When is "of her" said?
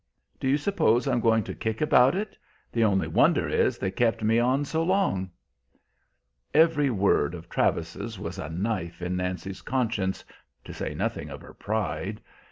11.29-11.53